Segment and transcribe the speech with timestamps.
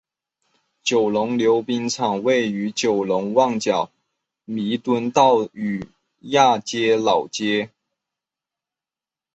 [0.81, 3.91] 九龙溜冰场位于九龙旺角
[4.45, 5.87] 弥敦道与
[6.21, 7.69] 亚皆老街。